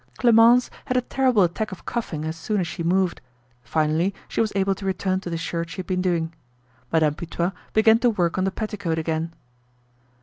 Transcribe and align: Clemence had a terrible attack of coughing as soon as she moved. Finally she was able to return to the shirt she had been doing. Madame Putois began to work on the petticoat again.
Clemence 0.17 0.71
had 0.85 0.97
a 0.97 1.01
terrible 1.01 1.43
attack 1.43 1.71
of 1.71 1.85
coughing 1.85 2.25
as 2.25 2.35
soon 2.35 2.59
as 2.59 2.65
she 2.67 2.81
moved. 2.81 3.21
Finally 3.61 4.15
she 4.27 4.41
was 4.41 4.51
able 4.55 4.73
to 4.73 4.83
return 4.83 5.19
to 5.19 5.29
the 5.29 5.37
shirt 5.37 5.69
she 5.69 5.77
had 5.77 5.85
been 5.85 6.01
doing. 6.01 6.33
Madame 6.91 7.13
Putois 7.13 7.51
began 7.73 7.99
to 7.99 8.09
work 8.09 8.35
on 8.35 8.43
the 8.43 8.49
petticoat 8.51 8.97
again. 8.97 9.31